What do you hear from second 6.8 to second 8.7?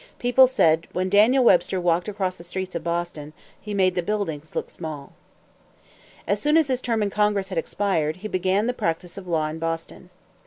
term in Congress had expired, he began